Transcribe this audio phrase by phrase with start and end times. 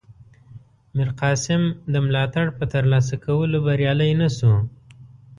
[0.95, 1.63] میرقاسم
[1.93, 4.53] د ملاتړ په ترلاسه کولو بریالی نه شو.